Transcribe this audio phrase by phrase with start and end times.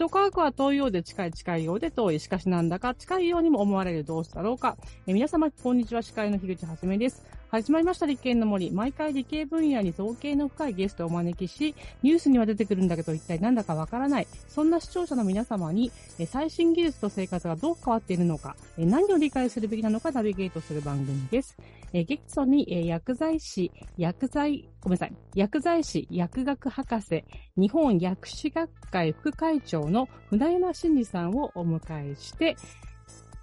[0.00, 2.20] と科学は遠いようで近い近いようで遠い。
[2.20, 4.78] しかしなんだか近いようにも思われるどうしたろうか。
[5.06, 6.00] え皆様、こんにちは。
[6.00, 7.22] 司会の樋口はじめです。
[7.50, 8.70] 始まりました理系の森。
[8.70, 14.26] 毎回理系分野に造形の深いゲストをお招きし、ニュースには出てくるんだけど一体なんだかわからない。
[14.48, 15.92] そんな視聴者の皆様に、
[16.26, 21.58] 最新技術と生活がどう変わっているのか、何を理解するべきなのかナビゲートする番組です。
[21.92, 27.24] ゲストに薬剤師、薬剤、ごめんなさい、薬剤師、薬学博士、
[27.56, 32.56] 日本薬師学会副会長の船山真二さんをお迎えして、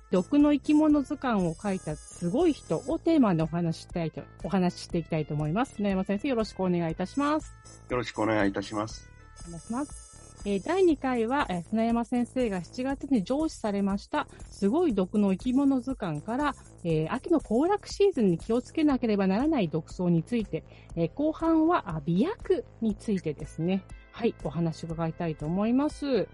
[0.10, 5.76] 毒の生き物図鑑を書いたすごい人をテーマでお話したいと、お話ししていきたいと思います。
[5.76, 7.54] 船山先生、よろしくお願いいたします。
[7.90, 9.10] よろしくお願いいたします。
[9.46, 10.07] お願いします。
[10.50, 16.55] えー、第2回は、えー、船山先生が7月に上司されました、すごい毒の生き物図鑑から、
[16.86, 20.64] えー、秋の行楽シーズンに気をつけなければならない毒草について、
[20.96, 23.84] えー、後半は美薬についてですね、
[24.14, 26.30] はい、お話を伺いたいと思います。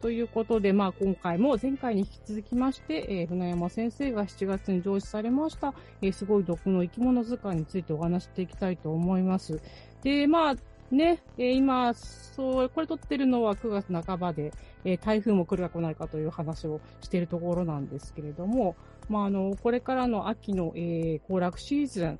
[0.00, 9.60] ということで、まあ、今回も前回に引き続きまして、えー、船山先生が7月に上司されました、えー、すごい毒の生き物図鑑についてお話していきたいと思います。
[10.02, 10.56] で、まあ、
[10.90, 14.52] ね、えー、今、そう、これ撮ってるのは9月半ばで、
[14.84, 18.76] えー、台風も来るか来ないかという話をしているところなんですけれども、
[19.08, 22.18] まあ、あの、これからの秋の、えー、行楽シーズン、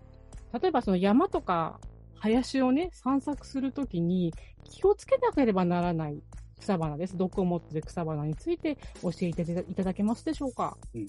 [0.61, 1.79] 例えばその山とか
[2.17, 6.23] 林をね、散策するときに気をつけなければならない
[6.61, 7.17] 草花です。
[7.17, 10.77] 毒を持っている草花について教えていただけますでしょうか？
[10.95, 11.07] うん、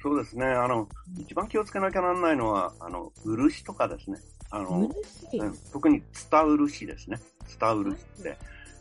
[0.00, 0.46] そうですね。
[0.46, 4.18] あの、一番気をつけなきゃならないのは、あの、漆とかですね。
[4.50, 7.18] あの、うん、特にツタ漆ですね。
[7.46, 8.38] ツタ漆って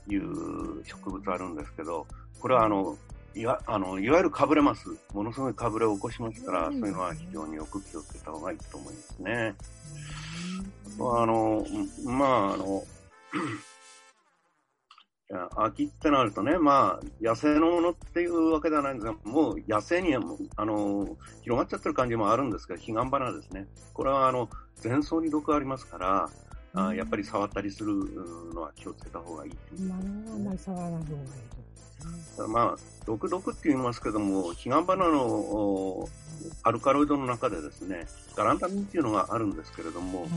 [0.07, 2.05] いう植物あるんですけど、
[2.39, 2.97] これはあの、
[3.35, 4.89] いわあのいわゆるかぶれます。
[5.13, 9.55] ものすごいかぶれを起こしますから、そういうのは非常によく気をつけた方がいいと思いますね。
[10.99, 11.65] あの、
[12.05, 12.83] まあ、あの、
[15.57, 20.19] 秋ってなるとね、まあ、野生のものっていうわけではないんですが、もう野生にあ
[20.65, 23.67] の広がっちゃってる感じもあるんですけど、彼岸花ですね。
[23.93, 24.49] これはあの
[24.81, 26.29] 前奏に毒ありますから、
[26.73, 27.93] うん、あやっぱり触ったりする
[28.53, 29.51] のは気をつけた方がいい。
[29.83, 31.27] なるほど、あんまり触らない方がいい
[32.37, 32.47] と。
[32.47, 32.75] まあ、
[33.05, 36.07] 毒毒って言いますけども、彼岸花の
[36.63, 40.27] アルカロイドの中でですね、ガランタミンっていうのがあるんですけれども、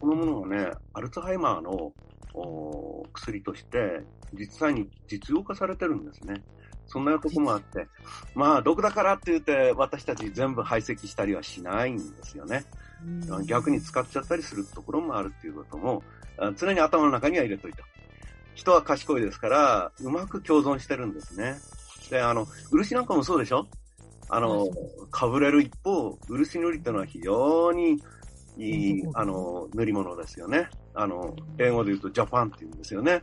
[0.00, 1.92] このものがね、アルツハイマーの
[3.12, 6.42] 薬として実際に実用化されてるんですね。
[6.86, 7.86] そんなとこもあって、
[8.34, 12.64] まあ、毒だからって言って私たち全部排斥したりはしないんですよね。
[13.44, 16.02] 逆に使っちゃったりするところもあるっていうことも、
[16.56, 17.84] 常に頭の中には入れといた。
[18.54, 21.56] 人は賢いですから、うまく共存してるんですね。
[22.10, 23.66] で、あの、漆なんかもそうでしょ？
[24.30, 24.66] あの、
[25.10, 28.00] かぶれる一方、漆塗りってのは非常に
[28.56, 30.68] いい、あの、塗り物ですよね。
[30.98, 33.20] あの、英語で言うとジャパンって言うんですよね。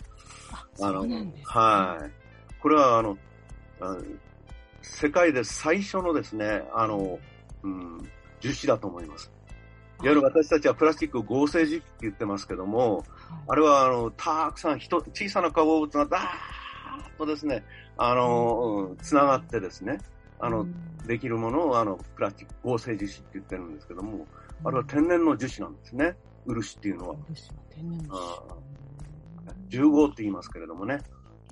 [0.81, 1.05] あの、
[1.43, 2.61] はい。
[2.61, 3.17] これはあの、
[4.81, 7.19] 世界で最初のですね、あの、
[7.63, 7.97] うん、
[8.39, 9.29] 樹脂だと思います。
[10.01, 13.05] いわゆる私たちはプラスチック合成樹脂って言ってますけども、はい、
[13.49, 17.65] あれはあの、たくさん人、小さな化合物がダーッとですね、
[17.97, 19.97] あの、うん、繋がってですね、
[20.39, 20.73] あの、うん、
[21.05, 24.25] できるものをあの、プラスチック合成樹脂って言ってるんですけども、
[24.63, 26.15] あれは天然の樹脂なんですね。
[26.45, 27.15] 漆っていうのは。
[27.27, 28.15] 漆は天然の
[29.67, 30.99] 重合って言いますけれどもね。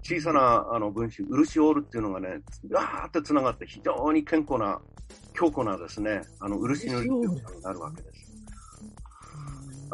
[0.04, 4.80] 小さなあの分子、漆オールっていうのがね、ガーって繋がって非常に健康な、
[5.34, 8.34] 強固なですね、あの漆塗りっていうことになるわけです。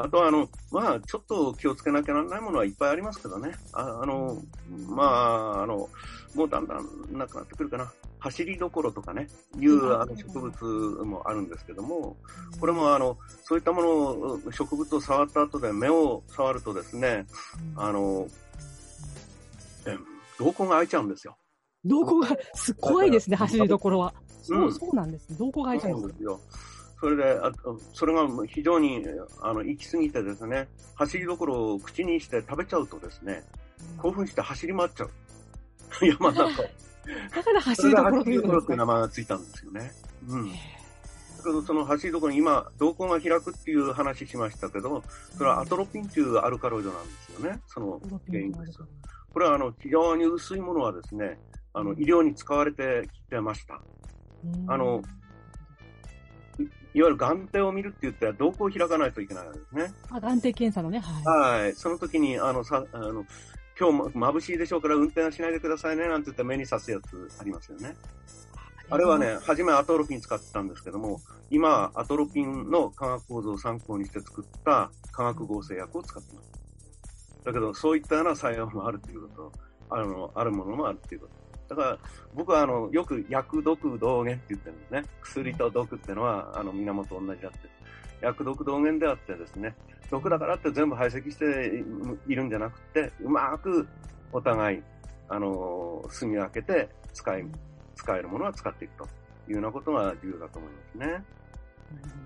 [0.01, 3.51] あとは、あの、まあ、ちょっと気をつけなきゃならないものはいっぱいありますけどね。
[3.73, 4.41] ああの、
[4.87, 5.89] まあ、あの、
[6.35, 7.91] もうだんだんなくなってくるかな。
[8.19, 10.65] 走りどころとかね、いうあの植物
[11.05, 12.17] もあるんですけども、
[12.59, 17.25] これもあの、そういったものを、植物を触った後で目を触るとですね、
[17.75, 18.27] あの、
[20.37, 21.37] 瞳孔が開いちゃうんですよ。
[21.85, 24.13] 瞳孔が、す怖いですね、走りどころは。
[24.43, 25.27] そう、そうなんです。
[25.37, 26.39] 瞳孔が開いちゃうんですよ。
[26.99, 27.51] それで、あ
[27.93, 29.01] それが非常に
[29.41, 33.43] あの行き過ぎてですね、走りどころを口にして食べちゃうとですね、
[33.97, 35.11] 興奮して走り回っちゃう。
[36.05, 36.63] 山の中
[37.35, 39.91] だから走りどころという名前がついたんですよね。
[40.27, 40.51] うん。
[41.65, 45.03] その走りどころに今、瞳孔が開くっていう話しましたけど、
[45.37, 47.61] それはアトロピンっていうアルカロイドなんですよね。
[47.67, 48.79] その原因です。
[49.31, 51.39] これはあの非常に薄いものはですね、
[51.73, 53.81] あの医療に使われてきてました。
[54.67, 55.01] あの、
[56.93, 59.93] いわゆる眼底を見るって言ったら、瞳孔を開かないといけないわけですね。
[60.09, 60.99] あ、眼底検査のね。
[60.99, 61.61] はい。
[61.61, 61.73] はい。
[61.75, 63.25] その時に、あの、さ、あの、
[63.79, 67.95] 今日も眩しいでしょうから運転はしないでくださいね、なんて言って目に刺すやつありますよね。
[68.89, 76.49] あれはね、初めアトロピン使ってたんですけども、今、アトロピンの化学構造を参考にして作った化学合成薬を使ってます。
[77.45, 79.51] だけど、そういったような作用もあるということを
[79.89, 81.27] あの、あるものもあるっていうこ
[81.67, 81.75] と。
[81.75, 81.99] だから、
[82.33, 85.03] 僕はあの、よく薬毒同源って言ってるんですね。
[85.21, 87.78] 薬と毒ってのは、あの、源同じだって。
[88.21, 89.75] 薬毒同源であってですね、
[90.09, 91.83] 毒だからって全部排斥して
[92.27, 93.87] いるんじゃなくて、うまく
[94.31, 94.83] お互い、
[95.27, 97.45] あの、住み分けて使い、
[97.95, 99.03] 使えるものは使っていくと
[99.47, 101.23] いうようなことが重要だと思いますね。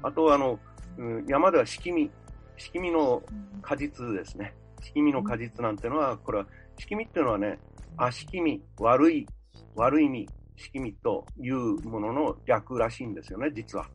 [0.04, 0.60] あと、あの、
[0.98, 2.12] うん山では敷見、
[2.58, 3.22] 敷見の
[3.62, 4.54] 果実ですね。
[4.82, 6.48] 敷見の果実なんてのは、これは、
[6.78, 7.60] 敷見っていうのはね、
[7.98, 9.28] 悪きみ、悪い、
[9.76, 13.88] 悪いみ、敷見というものの略らしいんですよね、実は。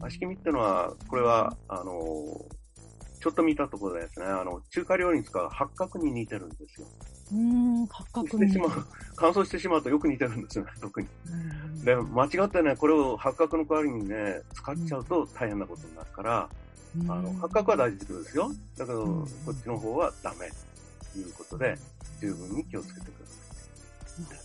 [0.00, 1.92] 足きみってのは、これは、あの、
[3.20, 6.86] ちょっと見たところでですね、あの、中華料理に使う八角に似てるんですよ。
[7.32, 8.70] うん、八角してしまう、
[9.16, 11.08] 乾燥してしまうとよく似てるんですよね、特に。
[11.84, 16.48] で、間違ってね、これを八角の代わりにね、使っちゃうと大変なことになるから、
[17.08, 18.50] あの、八角は大事ですよ。
[18.78, 20.50] だけど、こっちの方はダメ。
[21.12, 21.76] ということで、
[22.20, 24.42] 十分に気をつけてくださ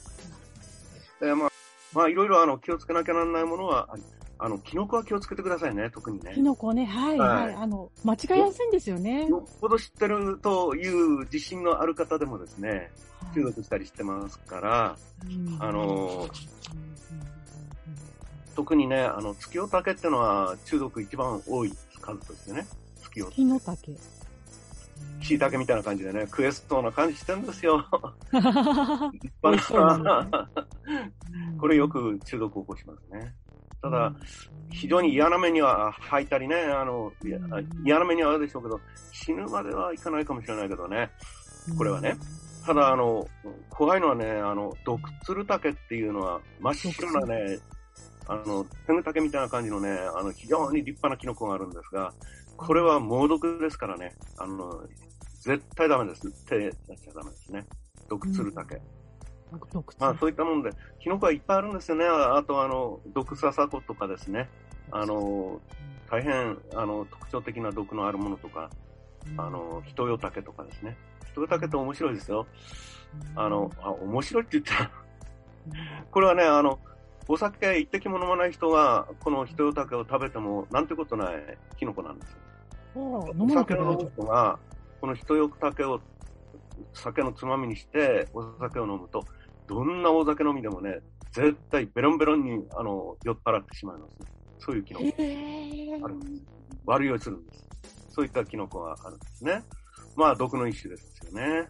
[1.21, 1.25] い。
[1.25, 1.49] で、まあ、
[1.93, 4.03] まあ、いろいろあの、気をつけなきゃならないものはあり
[4.43, 6.31] あの、キノコは気をつけてくださいね、特にね。
[6.33, 7.53] キノコね、はい、はいはい。
[7.53, 9.27] あの、間違いやすいんですよね。
[9.27, 12.89] よっぽど知ってるという自信のある方でもですね、
[13.35, 14.97] 中毒したりしてますから、
[15.59, 16.27] あの、
[18.55, 21.71] 特にね、あの、月夜竹ってのは中毒一番多い
[22.01, 22.65] 数としてね、
[22.99, 23.95] 月夜木の竹。
[25.21, 27.85] 椎茸みたいな感じでね、クエストな感じしてるんですよ。
[31.59, 33.35] これよく中毒を起こしますね。
[33.81, 34.13] ただ、
[34.71, 37.11] 非常に嫌な目には吐いたりね、あの、
[37.83, 38.79] 嫌な目にはあるでしょうけど、
[39.11, 41.09] 死ぬまではいかないかもしれないけどね。
[41.77, 42.15] これはね。
[42.65, 43.27] ただ、あの、
[43.69, 47.59] 怖いのはね、あの、毒鶴竹っていうのは、真っ白なね、
[48.27, 52.13] あの、テグ竹みたいな感じのね、あの、非常に立派なキノコがあるんですが、
[52.55, 54.87] これは猛毒ですからね、あの、
[55.41, 56.21] 絶対ダメです。
[56.45, 57.65] 手出しちゃダメですね。
[58.07, 58.79] 毒鶴竹。
[59.73, 62.05] 毒まあそういったもんで、キノコはいっぱいあるんですよね。
[62.05, 64.49] ああと、あの、毒笹子とかですね。
[64.91, 65.59] あの、
[66.09, 68.69] 大変、あの、特徴的な毒のあるものとか、
[69.37, 70.97] あの、人よ竹とかですね。
[71.31, 72.47] 人よ竹って面白いですよ。
[73.35, 74.91] あの、あ、面白いって言ったら、
[76.11, 76.79] これはね、あの、
[77.27, 82.37] お酒一滴も飲まない人が、この人よ竹を食べても、なんてことないキノコなんですよ。
[82.95, 84.59] おお酒を飲む人が、
[84.99, 86.01] この人よ竹を
[86.93, 89.23] 酒のつまみにして、お酒を飲むと、
[89.71, 90.99] どんなお酒飲みでもね、
[91.31, 94.13] 絶対ベロンベロンにあの酔っ払ってしまいます、
[94.59, 95.05] そういうキノコ
[96.05, 96.43] あるんです。
[96.85, 97.65] 悪酔いするんです。
[98.09, 99.63] そういったキノコがあるんですね。
[100.17, 101.69] まあ、毒の一種ですよね。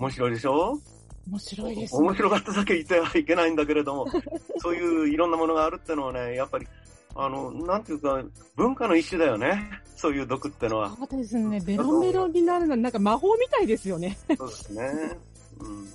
[0.00, 0.80] 面白いでしょ？
[1.28, 4.06] 面白いです、面白かっただけ言ってはいけないんだけれども、
[4.58, 6.66] そういういろんなものがあるってのはね、やっぱり、
[7.14, 8.20] あの、なんていうか、
[8.56, 9.70] 文化の一種だよね。
[9.94, 10.90] そういう毒ってのは。
[10.96, 11.60] そうですね。
[11.60, 14.18] ベロンベロンになるのなんか魔法みたいですよね。
[14.36, 15.18] そうですね。
[15.60, 15.88] うん。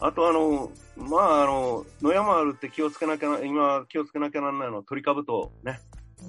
[0.00, 5.80] あとあの、まああの、野山あるって気をつけなきゃな、今気をつけなきゃならないのは鳥かぶとね。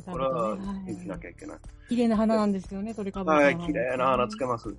[0.06, 1.58] これは気をつけなきゃいけない。
[1.90, 3.32] 綺麗な花なんですよね、鳥かぶと。
[3.32, 4.76] はい、綺麗な花つけます。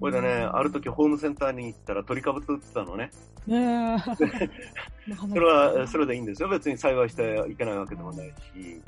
[0.00, 3.10] これでね、ある時ホームセンターに行ったら鳥かぶと売ってたのね。
[3.46, 6.48] ね それは、それでいいんですよ。
[6.48, 8.82] 別に幸いしてはいけないわけでもないし、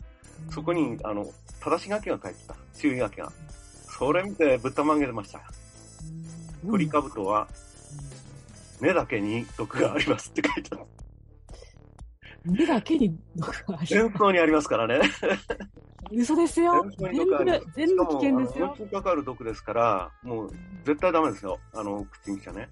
[0.51, 1.27] そこに、あの、
[1.61, 2.57] 正し書きが書いてた。
[2.75, 3.33] 注意書きが。
[3.99, 5.41] それ見てぶったまげてました。
[6.69, 7.49] 鳥かぶとは、
[8.81, 10.85] 目だけに毒がありますって書いてある。
[12.45, 13.95] 目だけに毒があります。
[13.95, 15.01] 前方にありますからね。
[16.11, 16.87] 嘘ですよ。
[16.99, 18.75] 全部、全部危険ですよ。
[18.77, 20.51] 命にかかる毒ですから、もう
[20.85, 21.59] 絶対ダメですよ。
[21.75, 22.69] あの、口にしちゃね。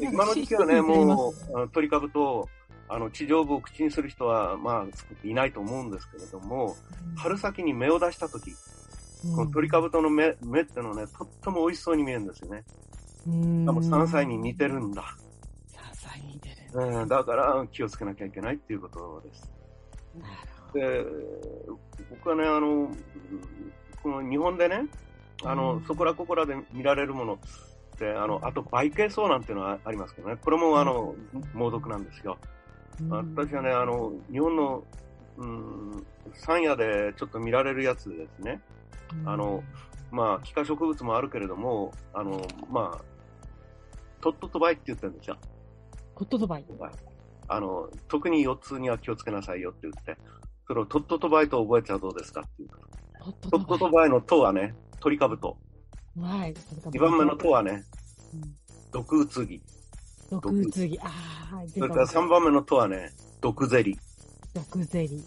[0.00, 2.48] 今の時期はね、もう、あの鳥かぶと、
[2.88, 6.76] あの、地上部を口にする人は、まあ、いないと思うんですけれども、
[7.16, 8.52] 春先に芽を出した時、
[9.34, 12.64] この鳥かぶとの芽、芽ってのね、とっても美味しそうに見えるんですよね。
[13.26, 15.16] 多分山菜に似てるんだ。
[15.68, 16.56] 山菜に似てる。
[16.72, 19.50] うん、だから気をつけなきゃいけないっていうことです。
[20.72, 21.04] で、
[22.10, 22.90] 僕はね、あの、
[24.02, 24.86] この日本でね、
[25.44, 27.38] あの、そこらここらで見られるものっ
[27.98, 31.14] て、あの、あと、バイケイソウなんていうのはありますけどね、これもあの、
[31.54, 32.38] 猛毒なんですよ。
[33.08, 34.84] 私はね、あの、日本の、
[35.38, 38.60] うん、山野でちょっと見られるやつですね。
[39.24, 39.62] あの、
[40.10, 43.09] まあ、気化植物もあるけれども、あの、まあ、
[44.20, 45.36] トットトバイって言ってるんですよ。
[46.16, 46.64] トットトバイ。
[47.48, 50.16] あの、特に4つには気をつけなさいよって言って、
[50.66, 52.68] それをトットトバイと覚えちゃうどうですかっていう。
[53.50, 55.56] トットトバイのトはね、鳥かぶと。
[56.20, 56.54] はい。
[56.54, 57.84] 2番目のトはね、
[58.92, 59.60] 毒うつぎ。
[60.30, 60.98] 毒うつぎ。
[61.00, 61.06] あ
[61.52, 61.68] あ、はい。
[61.70, 63.10] それから3番目のトはね、
[63.40, 63.98] 毒ゼリ。
[64.54, 65.24] 毒ゼリ。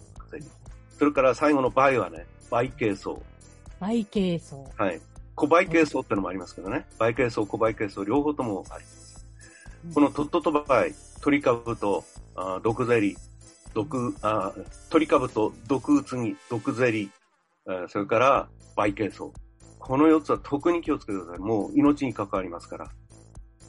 [0.98, 3.22] それから最後のバイはね、バイケイソウ。
[3.82, 4.82] バイケイソウ。
[4.82, 5.02] はい。
[5.36, 6.86] コバイケイソウってのもありますけどね。
[7.00, 9.26] バイケイソウ、コバイケイソウ、両方ともあります。
[9.94, 12.04] このトットトバイ、トリカブト
[12.36, 13.18] あ毒ゼリ、
[13.74, 14.54] 毒、あ
[14.90, 17.12] トリカブト毒うつぎ、毒ゼリ、
[17.90, 19.32] それからバイケイソウ。
[19.80, 21.40] この4つは特に気をつけてください。
[21.40, 22.92] もう命に関わりますから。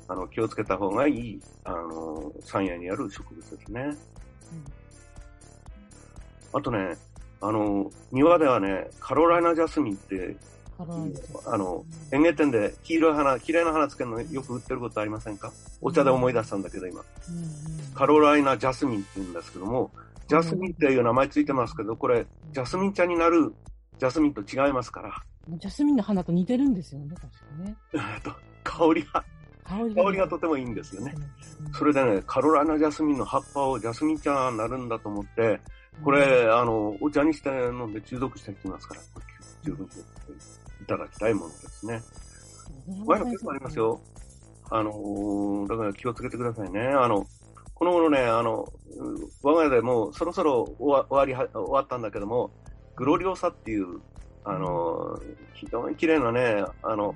[0.06, 3.80] あの、気をつけた方がいい、あの、山野にある植物ですね。
[6.52, 6.96] うん、あとね、
[7.40, 10.36] あの、庭ではね、カロライナジャスミンって、
[11.46, 15.52] あの、園芸店で黄色い花、綺麗な花つけるのよく売ってることありませんか？
[15.80, 17.02] お茶で思い出したんだけど、今。
[17.94, 19.90] カロライナジャスミンって言うんですけども、
[20.28, 23.54] ジャスミンっていう名前ついてますけど、これ、ジャスミン茶になる
[23.98, 25.12] ジャスミンと違いますから。
[25.58, 27.76] ジャスミンの花と似てるんですよね、確かね。
[28.64, 29.24] 香りが、
[29.62, 31.14] 香りが香りがとてもいいんですよね。
[31.74, 35.60] それでね、カロライナジャスミンの葉っぱをジャスミン茶になるんだと思って、
[36.02, 39.00] これ、あの、お茶にして飲んで中毒した人いますから、
[39.62, 39.86] 十分
[40.84, 42.02] いただきたいものですね。
[43.06, 44.00] 前の結構ありますよ。
[44.70, 46.80] あの、だから気をつけてくださいね。
[46.80, 47.26] あの、
[47.74, 48.70] この頃ね、あの、
[49.42, 52.50] 我が家でもうそろそろ終わり終わったんだけども、
[52.96, 54.00] グロリオサっていう、
[54.44, 55.18] あの、
[55.54, 57.14] 非常に綺麗なね、あの、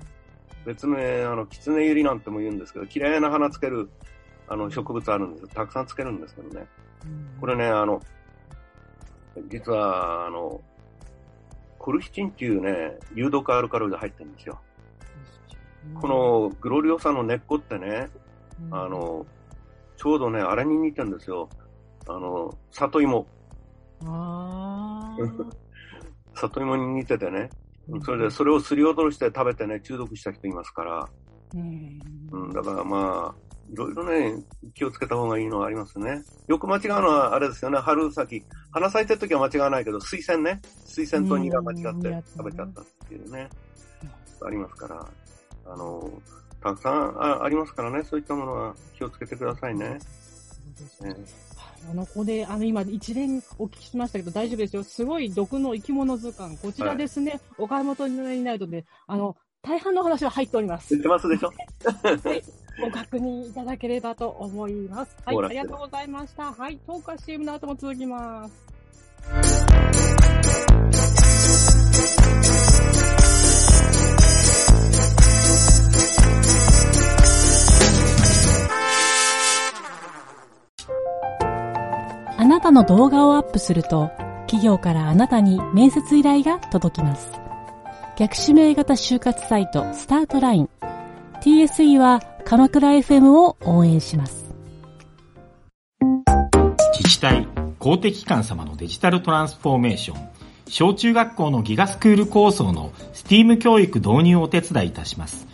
[0.65, 3.89] 別名、あの、キツネユリなんても言うんですけど、綺麗な花つける、
[4.47, 6.67] あの、植物あるんですたくさんつけるんですけどね。
[7.39, 8.01] これね、あの、
[9.47, 10.59] 実は、あの、
[11.79, 14.59] コルヒチンっていうね、有毒アルカロイド入ってるんですよ。
[15.95, 18.09] このグロリオサの根っこってね、
[18.69, 19.25] あの、
[19.97, 21.49] ちょうどね、あれに似てるんですよ。
[22.07, 23.25] あの、里芋。
[26.35, 27.49] 里芋に似ててね。
[28.03, 31.09] それで、それをすり落として食べてね、中毒した人いますから。
[31.55, 36.23] うん、だからまあ、いろいろね、気をつけた方がいいのはありますね。
[36.47, 38.43] よく間違うのはあれですよね、春先。
[38.71, 40.59] 花咲いてる時は間違わないけど、水仙ね。
[40.85, 43.47] 水仙と実が間違って食べちゃったっていうね、
[44.45, 45.05] ありますから。
[45.71, 46.11] あの、
[46.61, 49.89] たくさんありますからね、そういったものは気をつけてくださいね。
[49.89, 49.99] ね
[51.89, 54.83] あの、ここで、あの、今、一連お聞きしましたけど、大丈夫ですよ。
[54.83, 56.57] すごい毒の生き物図鑑。
[56.57, 60.89] こちらですね、はい、お買い求めになるとね、あの、大半の話は入っております。
[60.95, 61.51] 言ってますでしょ？
[62.27, 62.43] はい。
[62.79, 65.15] ご確認いただければと思います。
[65.25, 66.51] はい、ありがとうございました。
[66.51, 68.69] はい、10日 CM の後も続きます。
[82.37, 84.09] あなたの動画をアップすると、
[84.47, 87.39] 企業からあなたに面接依頼が届きます。
[88.17, 90.69] 逆指名型就活サイトスタートライン。
[91.41, 94.43] TSE は鎌倉 FM を応援します。
[96.97, 100.29] 自治体、公的機関様のデジタルトランスフォーメーション、
[100.67, 105.45] 小中学校のギガスクール構想の STEAM 教育導入をお手伝いいたします。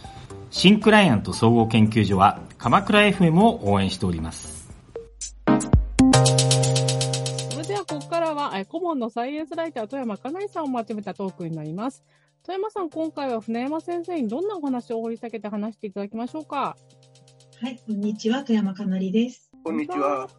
[0.52, 4.70] 新クライアント総合研究所は鎌倉 FM を応援しております。
[7.50, 12.06] それではここからは顧問のサイエンスライター富山かなりさんをまとめたトークになります。
[12.46, 16.78] 富山さん、今回は船山先生にどんなお話を掘り下げて話していただきましょうか？
[17.60, 19.50] はい、こんにちは、富山かなりです。
[19.64, 20.30] こんにちは。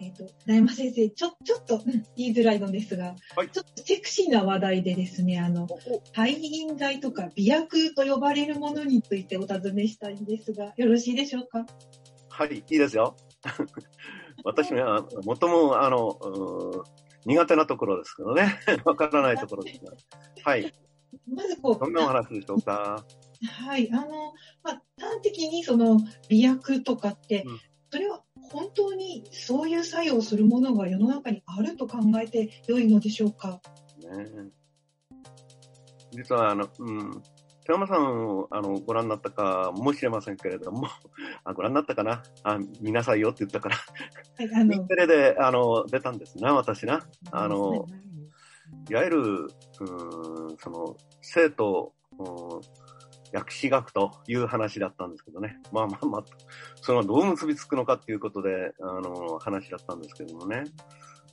[0.00, 1.82] えっ、ー、と、船山先生、ちょ、ちょっと、うん、
[2.16, 5.66] 言いづらいのですが、はい、ちょっとセクシーな話題でですね、あの、
[6.12, 11.66] 排銀剤とか美薬と呼ばれるものについてお尋ねしたいんですが、よろしいでしょうか？
[12.28, 13.16] はい、いいですよ。
[14.44, 14.82] 私ね、
[15.24, 16.16] もとも、あの、
[17.26, 18.60] 苦手なところですけどね。
[18.84, 19.92] わからないところですが。
[20.44, 20.72] はい。
[21.32, 21.78] まずこう。
[21.78, 23.04] どんなお話でしょうか。
[23.46, 23.90] はい。
[23.92, 33.60] あの、まあ、端的にその美薬とかって、うん、それは本当にそういう作用するものが世の中にあると考えて良いのでしょうか？
[33.98, 34.50] ね、
[36.12, 37.22] 実はあの、うん、
[37.64, 40.88] 手山さんあのご覧になったかもしれませんけれども、
[41.44, 42.22] あご覧になったかな？
[42.42, 47.06] あ見なさいよって言ったから、はい、あのテレであの出たんですな、私な。
[47.30, 47.86] あの、
[48.88, 49.48] いわゆる、うん、
[50.58, 51.92] その、生徒、
[53.32, 55.58] 薬師学という話だったんですけどね。
[55.72, 56.24] まあまあまあ、
[56.80, 60.64] そのどう結びつくのかっていうことで、あの、話だったんですけどもね。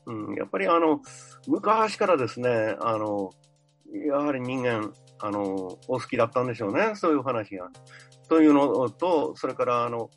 [0.08, 1.02] うん、やっぱりあの、
[1.48, 3.30] 昔からですね、あの、
[4.08, 7.70] やはり人間、あの、お好きだったんでしょうね、そういう話が。
[8.28, 10.10] というのと、それからあの、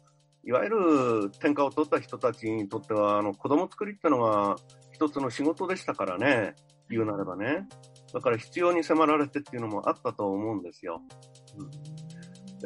[0.46, 4.56] いわゆる天下を取った人たちにとっては、あの、子供作りっていうのが
[4.92, 6.54] 一つの仕事でしたからね、
[6.90, 7.66] 言うなればね。
[8.12, 11.02] だから必要に迫られてっていうのもあったと思うんですよ。
[11.58, 11.70] うん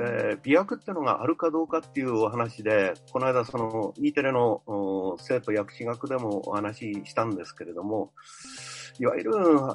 [0.00, 4.62] えー、美薬ってのがあるかどうかっていうお話で、この間その E テレの
[5.18, 8.12] 生徒薬師学でもお話ししたんですけれども、
[9.00, 9.32] いわゆる、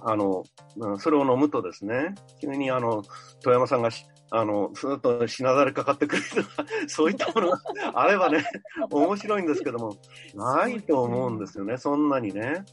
[0.09, 0.43] あの、
[0.99, 3.03] それを飲むとですね、急にあの、
[3.41, 3.89] 富山さんが
[4.31, 7.59] あの、ずっと品だれかかってくるとか、 そういったものが
[7.93, 8.43] あればね、
[8.89, 9.95] 面白いんですけども、
[10.33, 12.63] ないと思うんですよね、そんなにね。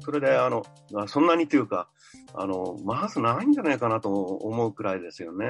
[0.00, 0.64] それで、あの、
[1.06, 1.88] そんなにというか、
[2.34, 5.48] あの、まずないんじゃないかなと思うくらいですよね。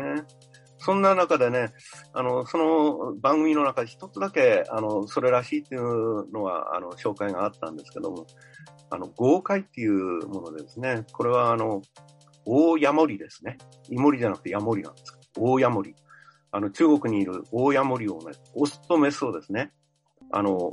[0.79, 1.73] そんな中でね、
[2.13, 8.27] あの、その番組の中で一つだけ、あの、それらしいっていうのは、あの、紹介があったんですけども、
[8.91, 11.83] あの、豪快っていうものでですね、これはあの、
[12.45, 13.59] 大ヤモリですね。
[13.89, 15.17] イモリじゃなくてヤモリなんです。
[15.39, 15.95] 大ヤモリ。
[16.51, 19.73] あの、中国にいる大ヤモリをね、オスとメスをですね、
[20.33, 20.71] あの、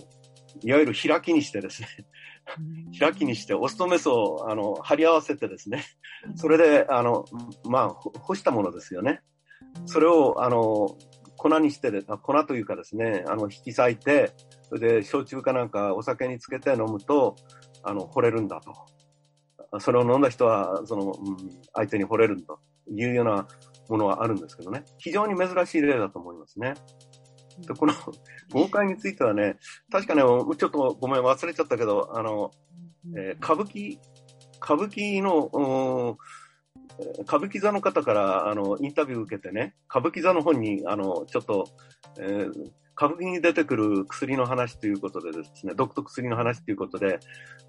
[0.64, 1.88] いわゆる開きにしてですね、
[2.98, 5.84] 開きにして、オスとメスを、あの、貼り合わせてですね、
[6.36, 7.26] それで、あの、
[7.66, 7.90] まあ、
[8.20, 9.22] 干したものですよね。
[9.86, 10.98] それを、あの、
[11.38, 11.92] 粉にして、
[12.22, 17.36] 粉というかですね、あの、引き裂いて、それで、焼酎かなんかお酒につけて飲むと、
[17.84, 18.74] あの、惚れるんだと。
[19.80, 21.38] それを飲んだ人は、その、うん、
[21.74, 22.60] 相手に惚れるんだと
[22.92, 23.48] いうような
[23.88, 24.84] ものはあるんですけどね。
[24.98, 26.74] 非常に珍しい例だと思いますね。
[27.62, 27.94] で、この
[28.52, 29.58] 豪快についてはね、
[29.92, 32.52] 確かね、ちょっとごめん忘れちゃったけど、あの、
[33.16, 33.98] えー、歌舞伎、
[34.62, 36.18] 歌舞伎の、
[37.22, 41.66] 歌舞伎座の方からあのインタビューを受けてね、歌舞伎座の本にあのちょっと、
[42.20, 47.20] えー、歌舞伎に出てくる薬の話ということでですね、毒と薬の話ということで、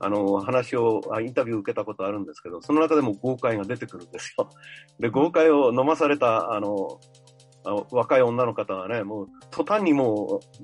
[0.01, 4.51] あの、話を、インタビューを受けたことあるんですけど、その中でも豪快が出てくるんですよ。
[4.99, 6.99] で、豪快を飲まされた、あの、
[7.65, 10.63] 若い女の方はね、もう、途端にもう、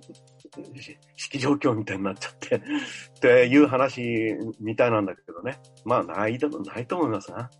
[1.16, 2.60] 式状況みたいになっちゃって、 っ
[3.20, 5.58] ていう話みたいなんだけどね。
[5.84, 7.50] まあ、ないと、ないと思いますな。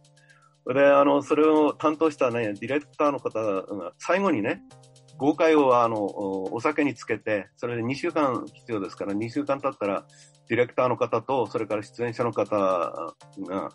[0.67, 4.63] で、あの、それを担当したね、ディレクターの方が、最後にね、
[5.19, 6.05] 豪快をあの、
[6.53, 10.07] お酒につけて、それで2週間必要ですから、2週間経ったら、
[10.49, 13.15] ディレクターの方と、それから出演者の方が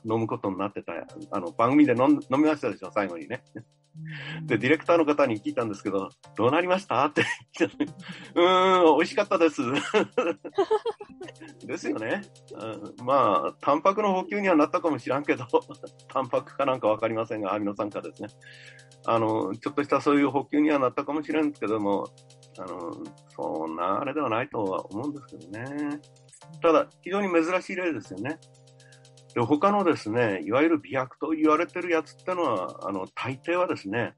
[0.05, 0.93] 飲むことになってた、
[1.31, 3.43] あの、番組で飲みましたでしょ、最後にね。
[4.45, 7.05] で、ディレクターの方に聞いたんですけど、どうなりました？
[7.05, 7.23] って
[7.57, 7.75] 聞いた
[8.35, 9.61] うーん、美味しかったです。
[11.65, 12.21] ですよね、
[12.53, 13.05] うん。
[13.05, 15.45] まあ、タンパクの補給にはなったかもしらんけど、
[16.09, 18.29] タンパクかなんかわかりませんが、アミノ酸化ですね。
[19.05, 22.07] あの、ちょっとしたそういう補給にはなったかもしれんけども、
[22.57, 22.91] あの、
[23.35, 25.99] そんなあれではないとは思うんですけどね。
[26.61, 28.37] ただ、非常に珍しい例ですよね。
[29.33, 34.13] で、他のですね、いわゆる美薬と言われてるやつってのは、あの、大抵はですね、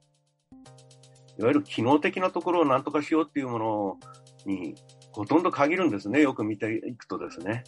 [1.38, 3.98] いわゆる機能的なところを何とかしようっていうもの
[4.46, 4.74] に、
[5.12, 6.20] ほとんど限るんですね。
[6.20, 7.64] よく見ていくとですね。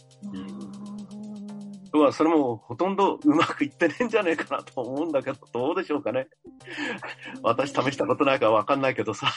[1.97, 6.27] とは、それもほとんどうまくいってねえんじゃねえかなと思うんだけど、どうでしょうかね。
[7.41, 9.27] 私試したことないからわかんないけどさ。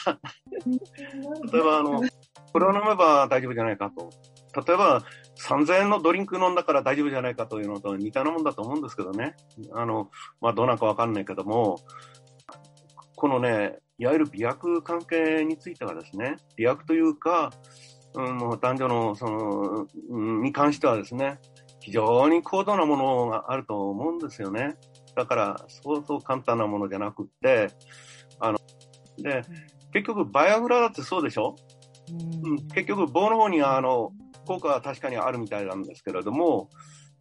[1.51, 2.01] 例えば、あの、
[2.53, 4.09] これを飲めば大丈夫じゃないかと。
[4.65, 5.03] 例えば、
[5.47, 9.35] 3000円のドリンク飲んだから大丈夫じゃないかというのと似たようなもんだと思うんですけどね。
[9.73, 11.77] あの、まあ、どうなんかわかんないけども、
[13.15, 17.51] このね、いわゆる美薬関係についてはですね、美薬というか、
[18.13, 21.39] うん、もう男女の、その、うん、に関してはですね、
[21.79, 24.75] 非常に高度なものがあると思うんですよね。
[25.15, 27.69] だから、そうそう簡単なものじゃなくって、
[28.39, 28.59] あの、
[29.17, 29.43] で、
[29.93, 31.55] 結局、バイアグラだってそうでしょ、
[32.43, 34.11] うん、結局、棒の方には、あの、
[34.51, 36.69] 効果は確かにあるみたいなんですけれども、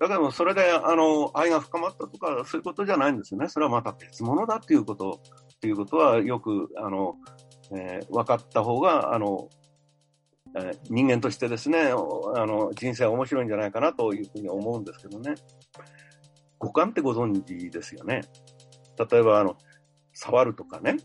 [0.00, 3.48] だけどそれで、あの、愛が深まったとか、そういうことじゃないんですよね。
[3.48, 5.20] それはまた別物だっていうこと、
[5.56, 7.16] っていうことはよく、あの、
[7.72, 9.48] えー、分かった方が、あの、
[10.56, 15.34] えー、人間としてですね、あの、人生は面白いんじゃないかなというふうに思うんですけどね。
[16.58, 18.22] 五感ってご存知ですよね。
[19.10, 19.56] 例えば、あの、
[20.14, 20.96] 触るとかね、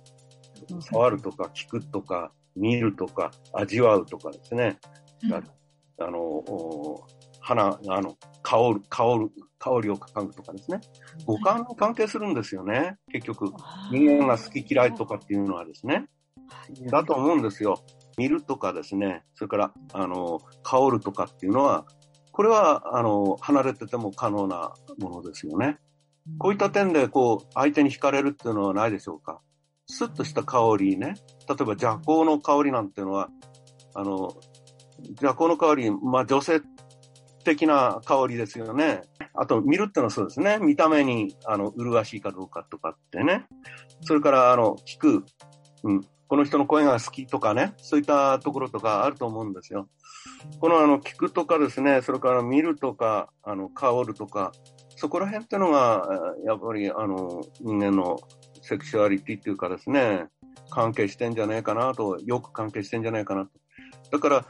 [0.79, 4.79] 触るとか聞くとか見るとか味わうとかですね。
[5.97, 6.43] あの、
[7.39, 10.79] 花、あの、香る、香る、香りを嗅ぐとかですね。
[11.25, 12.97] 五感に関係するんですよね。
[13.11, 13.51] 結局、
[13.91, 16.07] 人間が好き嫌いとかっていうのはですね。
[16.91, 17.83] だと思うんですよ。
[18.17, 21.85] 見るとかですね、それから、あの、香るとかっていうのは、
[22.31, 25.77] これは、あの、離れてても可能なものですよね。
[26.37, 29.41] こういった点で、こう、相手に惹かれるっていうのはないでしょうか。
[29.87, 31.13] スッとした香りね。
[31.47, 33.29] 例えば、邪香の香りなんていうのは、
[33.93, 34.33] あの、
[35.03, 36.61] 邪香の香り、まあ、女性
[37.43, 39.01] 的な香りですよね。
[39.33, 40.57] あと、見るってのはそうですね。
[40.59, 43.45] 見た目に、あの、麗しいかどうかとかってね。
[44.01, 45.25] それから、あの、聞く。
[45.83, 46.01] うん。
[46.27, 47.73] この人の声が好きとかね。
[47.77, 49.87] そういったところとかあると思うんですよ。
[50.59, 52.01] この、あの、聞くとかですね。
[52.01, 54.51] それから見るとか、あの、香るとか。
[54.97, 56.07] そこら辺ってのが、
[56.45, 58.17] やっぱり、あの、人間の
[58.61, 60.27] セクシュアリティっていうかですね、
[60.71, 63.51] 関係してんじゃないかなと、よく関係してんじゃないかなと。
[64.11, 64.45] だから、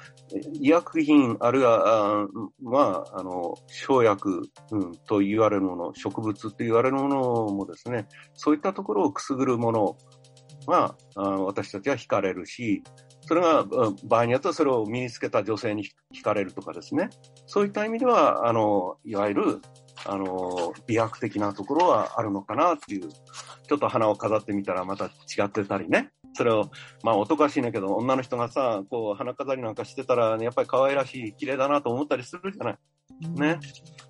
[0.53, 2.27] 医薬品、あるいは、あ
[2.61, 9.97] まあ、あの、生薬、うん、と言われるもの、植物と言われるものもですね、そういったところをくすぐるもの
[10.67, 12.83] が、あ私たちは惹かれるし、
[13.21, 13.65] それが
[14.03, 17.09] 場合によってはそれを身につけた女性に惹かれるとかですね。
[17.47, 19.61] そういった意味では、あの、いわゆる、
[20.05, 23.09] あの、美白的なところはあるのかなっていう。
[23.67, 26.11] ちょっと花を飾ってみたらまた違ってたりね。
[26.37, 26.69] それを、
[27.01, 32.77] まあ、おかしいんだけど、女の人がさ、こう、花飾りなんかしてたら、ね、やっぱり可愛らしい、綺麗だなと思ったりするじゃない？
[33.39, 33.59] ね？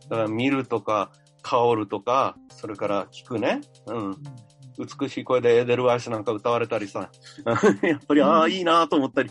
[0.09, 1.11] だから見るとか、
[1.43, 3.61] 香るとか、それから聞くね？
[3.85, 4.15] うん。
[4.99, 7.11] 美しい声でエーデルワイスなんか歌われたりさ、
[7.83, 9.29] やっぱり、ああ、いいなと思ったり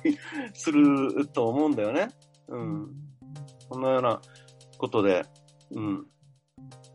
[0.55, 2.09] すると思うんだよね。
[2.49, 2.91] うん。
[3.69, 4.21] そんなような
[4.79, 5.27] ことで、
[5.73, 6.07] うん。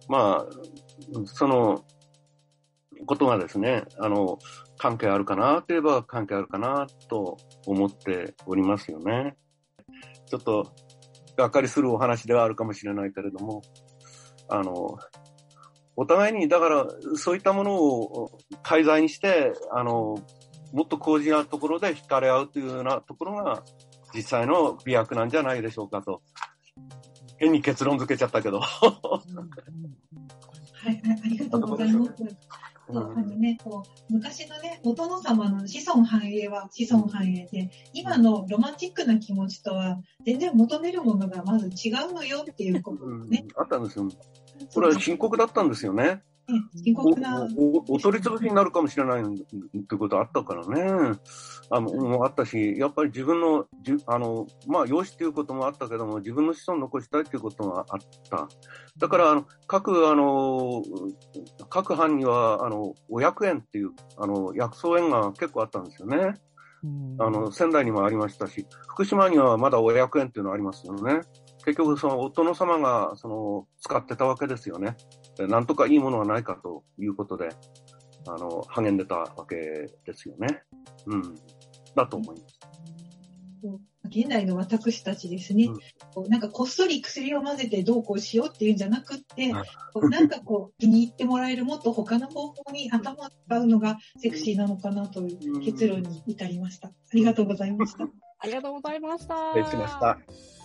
[0.07, 1.83] まあ、その、
[3.05, 4.39] ことがですね、あの、
[4.79, 7.37] 関係あるかなといえば関係あるかなと
[7.67, 9.35] 思っておりますよね。
[10.25, 10.73] ちょっと、
[11.35, 13.61] がっかりするお話ではあるかもしれないけれども、
[14.47, 14.97] あの、
[15.97, 20.15] お互いに、だから、そういったものを介在にして、あの、
[20.71, 23.63] もっと高次なところで惹かれ合うというようなところが、
[24.15, 26.21] 実際の美薬なんじゃないでしょうかと。
[27.37, 28.61] 変に結論付けちゃったけど。
[28.61, 28.81] は
[30.89, 32.13] い、ありがとうございます。
[32.91, 43.61] そう、あのね、こう、昔のね、お殿様の子孫繁栄は子孫繁栄で、今のロマンチックな気持ちとは、全然求めるものがまず違うのよっていうことね、うん。
[43.61, 44.09] あったんですよ。
[44.73, 46.23] これは深刻だったんですよね。
[46.75, 51.17] 深刻なおお取り潰しになるかもしれないってことあったからね。
[51.71, 58.47] あもあったし、やっぱり自分の、じあの、まあ、養子っていうこともあったけども、自分の子孫を残したいっていうことがあった。
[58.97, 60.83] だから、あの、各、あの、
[61.69, 66.33] 各藩には、あの、お薬園っていう、あの、薬草園が結構あったんですよね。
[67.19, 71.21] あの、仙台にもありましたし、福島にはまだお薬園っていうのがありますよね。
[71.65, 74.95] 結局、その、お殿様が、その、使ってたわけですよね。
[75.37, 77.49] なんとかいいものはないかということで、
[78.27, 80.63] あの、励んでたわけですよね。
[81.05, 81.35] うん。
[81.95, 82.59] だと思います。
[84.09, 85.69] 現代の私たちですね、
[86.15, 89.61] うん、なんかこっそり薬を混ぜてどうこうしようっていうんじゃなくって、な
[90.21, 96.87] んかこう気に入ってもらえるもっと他の方法に頭を使うのがセクシーなのかなという結論に至りました。
[96.87, 98.05] ありがとうございました。
[98.39, 99.35] ありがとうございました。
[99.53, 100.58] 失礼しました。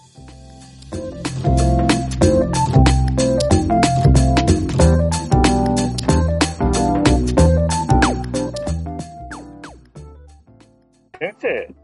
[11.25, 11.75] 先生、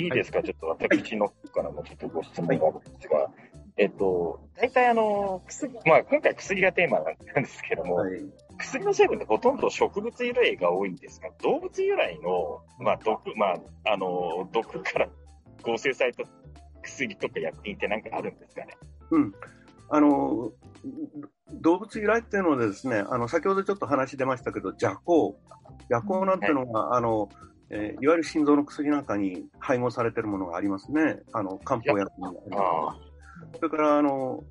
[0.00, 3.32] いいですか、はい、ちょっと私の方からもちょっとご質問があるんですが、はい、
[3.76, 8.20] えっと、大体あの、薬、まあ今回薬がテーマなんですけども、はい、
[8.58, 15.08] 薬の成分ってほとんど植物由来が多いんですが、動物由来の、まあ毒、まあ、あの、毒から
[15.62, 16.24] 合成された
[16.82, 18.76] 薬とか薬品って何かあるんですかね？
[19.10, 19.32] うん。
[19.90, 20.52] あの、
[21.52, 25.38] 動物由来っていうのはですね、あの、先ほどちょっと話出ましたけど、邪行。
[25.88, 27.28] 夜行なんてのが、はい、あの、
[27.70, 31.20] えー、いわゆる心臓の薬なんかに配合されているものがありますね。
[31.32, 32.26] あの、漢方薬に
[33.56, 34.42] それから、あの、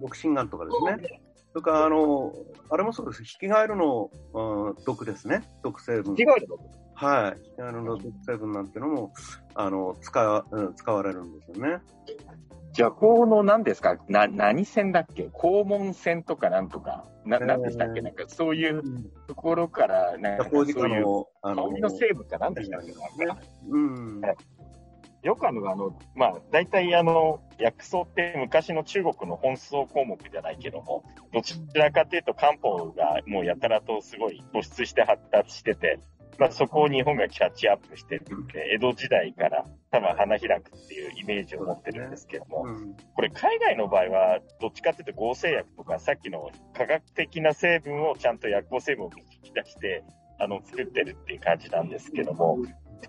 [0.00, 1.20] 毒心眼とかですね。
[1.52, 2.32] それから、あの、
[2.68, 3.24] あれもそうです。
[3.24, 5.42] ヒキガエルの、うん、毒ですね。
[5.62, 6.14] 毒成分。
[6.14, 6.56] ヒキガエルの？
[6.56, 7.42] 毒はい。
[7.42, 9.12] ヒキガエルの毒成分なんていうのも、
[9.54, 11.80] あの、使、うん、使われるんですよね。
[12.72, 13.98] じゃあ、この何ですか？
[14.08, 15.24] な、何線だっけ？
[15.32, 18.00] 肛門線とかなんとか、な、なんでしたっけ？
[18.00, 18.82] なんかそういう
[19.26, 22.92] ところから、なんかそういう、香りの成分かなんでしたっけ？
[23.68, 24.22] うん。
[25.22, 31.04] よくあの、あの、まあ、大体あの、薬草って昔の中国の本草項目じゃないけども、
[31.34, 35.98] どちらかというと漢方がもうやたらとすごい突出して発達してて、
[36.40, 38.46] まあ、そこを日本がキャッチアップしてるん。
[38.46, 42.66] で、江戸時代から多分花開くっていうイメージを持ってるんですけども、
[43.14, 49.10] これ海外の場合はどっちかっていうと合成薬とかさっきの科学的な成分をちゃんと薬効成分を
[49.44, 50.02] 引き出して、
[50.38, 52.58] あの、作ってるっていう感じなんですけども、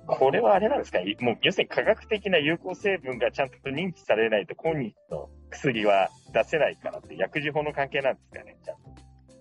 [0.08, 1.00] これはあれなんですか？
[1.22, 8.91] もう要するに科学的な有効成分がちゃんと認知されないと今日の薬は出せないからって薬事法の関係なんですかね、ちゃんと。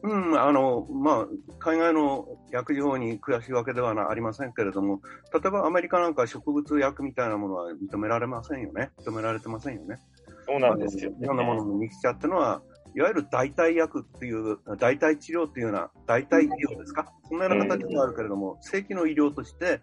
[0.02, 1.26] うん、あの、まあ、
[1.58, 5.00] 海外の薬事法に詳しいわけではありませんけれども、
[5.32, 8.90] 例えばアメリカなんか植物薬みたいなものは認められませんよね。
[9.04, 9.98] 認められてませんよね。
[10.46, 12.62] そうなんですよ、ね、いろんなもののミキチャーっていうのは、
[12.94, 19.80] いわゆる代替薬っていう、代替治療っていうような、代替医療ですか、そんなような形があるけれども、正規の医療として、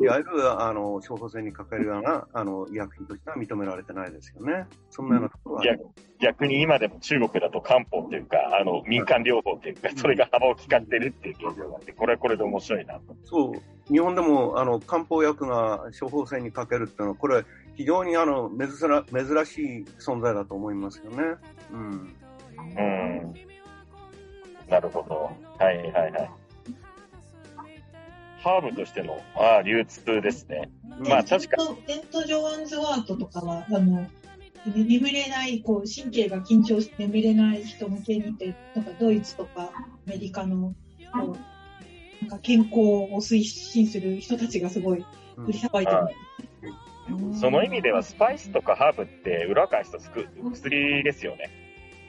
[0.00, 4.66] いわゆる、あの、処方箋にかけるような、あの、医薬品としては認められてないですよね。
[4.90, 5.64] そんなようなところは。
[6.20, 13.16] 逆に今でも中国だと漢方っていうか、あの、民間療法っていうか、それが幅を利かってるっていう現状があって、これはこれで面白いなと。
[13.24, 13.92] そう。
[13.92, 21.16] 日本でも、あの、漢方薬が処方箋にかけるっていうのは、これ、非非常にあの珍珍しい存在だと思いますよね。
[21.72, 21.80] うん。
[21.80, 23.34] うん。
[24.68, 25.30] なるほど。
[25.58, 26.30] はいはいはい。
[28.42, 30.70] ハーブとしてのあ流通ですね。
[30.98, 31.76] まあ確かに。
[31.86, 34.06] デント・ジョーンズワートとかは、あの、
[34.66, 39.72] 眠れない、こう、神経が緊張して眠れない人向けにって、なんかドイツとかア
[40.06, 40.74] メリカの、
[41.12, 45.04] こう、なんか健康を推進する人たちがすごい
[45.36, 45.98] 売りさばいてる。
[47.10, 49.98] うん、その意味ではスパイスとかハーブって裏返すと
[50.50, 51.50] 薬ですよね。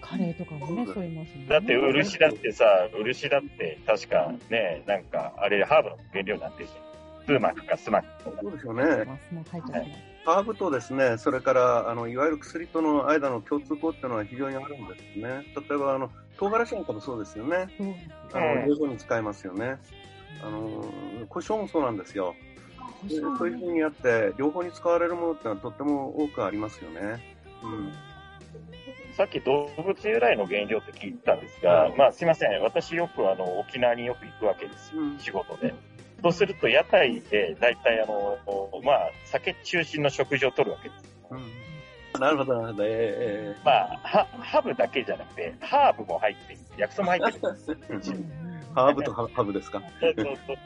[0.01, 1.45] カレーとかもね、そう言いますね。
[1.47, 6.71] だって漆だってさ、漆だって確かね、なんかあれハーブの原料になってるし、
[7.25, 8.37] スーマクかスマック。
[8.41, 8.83] そうですよね。
[10.25, 15.45] ハーブとですね、それからあのいわゆる薬との間の共通項っていうのは非常にあるんですね。
[15.69, 17.67] 例えばあの唐辛子なんかもそうですよね。
[18.33, 19.77] あの両方に使えますよね。
[20.43, 20.85] あの
[21.29, 22.35] 胡椒もそうなんですよ。
[23.09, 27.19] そういうふうにやって、両方に使われるものってのはとっても多くありますよね。
[27.63, 27.91] うん。
[29.13, 32.61] さっき動物由来の原料って聞いたんですが、まあすいません。
[32.61, 35.01] 私よくあの、沖縄によく行くわけですよ。
[35.19, 35.73] 仕事で。
[36.21, 38.37] そうすると屋台で大体あの、
[38.83, 41.03] まあ酒中心の食事をとるわけです。
[41.31, 42.83] うん、なるほど、なるほど。
[42.87, 43.71] えー、ま
[44.03, 46.59] あ、ハブだけじゃなくて、ハーブも入ってる。
[46.77, 47.39] 薬草も入ってる。
[48.75, 49.81] ハーブとハブですか？
[49.99, 50.57] そうそうそう。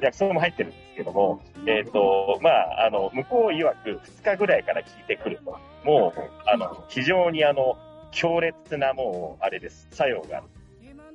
[0.00, 5.58] 薬草も入ってるんですけども、えっ、ー、と、まあ、あの、向こう曰く2日ぐらいから聞いてくると。
[5.84, 7.76] もう、あの、非常にあの、
[8.10, 10.46] 強烈なもう、あれです、作用がある。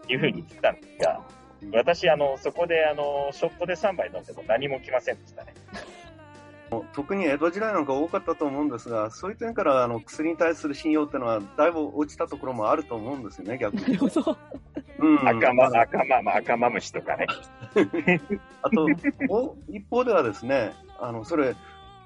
[0.10, 1.22] いうふうに言ってたんですが、
[1.74, 5.54] 私、あの、そこで、あの、ショットで3杯飲んでも何も来ませんでしたね。
[6.94, 13.98] 特に江戸時代なんか多かったと思うんですが、そういう点からあの薬に対する信用っていうのは、だいぶ落ちたところもあると思うんですよね、逆に。
[15.00, 17.28] うん、赤ま、赤ま、ま赤ま虫とかね。
[18.62, 18.88] あと、
[19.70, 21.56] 一方ではですね、あの、それ、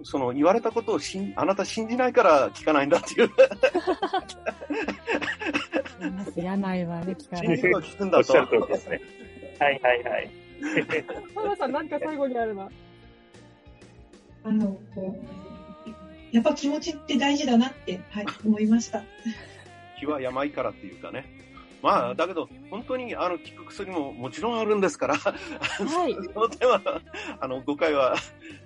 [0.04, 3.30] その言われたことをしんあなた信じないから聞かないんだっていう。
[6.34, 7.48] 知らないわね、聞かない。
[7.48, 8.68] 信じる聞くんだと。
[8.68, 9.02] ですね。
[9.60, 10.30] はいはいはい。
[11.36, 12.70] ママさん、なんか最後にあるな。
[14.48, 15.20] あの、こ
[15.86, 19.04] う、やっぱ気持ちって大事だなって、はい、思いました。
[20.00, 21.26] 気は病からっていうかね。
[21.84, 25.32] まあ、だけど、本当に、あの、効く薬ももちろんあるんですから、は
[26.08, 26.82] い、 その点は、
[27.40, 28.16] あの、誤解は、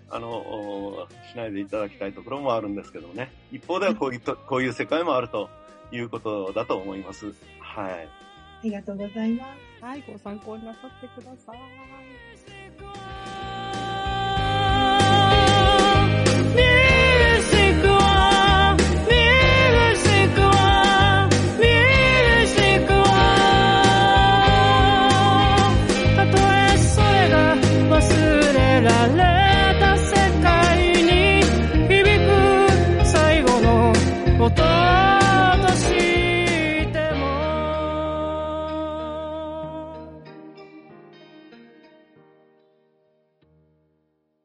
[0.10, 3.32] あの、しないでいただきたいところもあるんですけどね。
[3.52, 5.50] 一方ではこういうと、こういう世界もあると
[5.92, 7.34] いうことだと思います。
[7.60, 7.92] はい。
[7.92, 9.46] ありがとうございま
[9.80, 9.84] す。
[9.84, 11.60] はい、ご参考になさってください。